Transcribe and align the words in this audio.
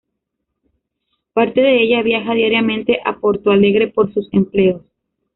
Parte 1.33 1.61
de 1.61 1.83
ella 1.83 2.01
viaja 2.01 2.33
diariamente 2.33 2.97
a 3.05 3.19
Porto 3.19 3.51
Alegre 3.51 3.87
por 3.87 4.11
sus 4.11 4.27
empleos. 4.33 4.81